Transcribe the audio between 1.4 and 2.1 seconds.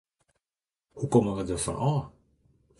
derfan ôf?